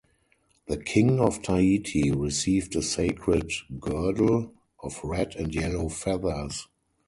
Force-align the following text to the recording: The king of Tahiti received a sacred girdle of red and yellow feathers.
The 0.67 0.77
king 0.77 1.19
of 1.19 1.43
Tahiti 1.43 2.09
received 2.09 2.75
a 2.75 2.81
sacred 2.81 3.51
girdle 3.79 4.51
of 4.81 4.99
red 5.03 5.35
and 5.35 5.53
yellow 5.53 5.89
feathers. 5.89 6.65